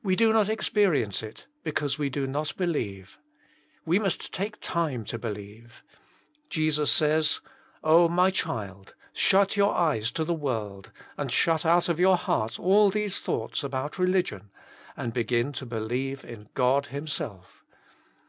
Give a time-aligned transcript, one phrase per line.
[0.00, 3.18] We do not experience it be cause we do not believe.
[3.84, 5.82] We must take time to believe.
[6.48, 7.40] Jesus says,•'
[7.82, 8.10] Oh, 54 Jesus Himself.
[8.12, 12.90] my child, shut your eyes to the world, and shut out of your heart all
[12.90, 14.52] these thoughts about religion,
[14.96, 17.64] and begin to believe in God Himself.